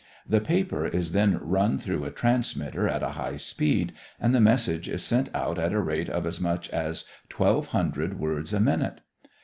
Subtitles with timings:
[0.27, 4.89] The paper is then run through a transmitter at a high speed and the message
[4.89, 9.01] is sent out at a rate of as much as twelve hundred words a minute.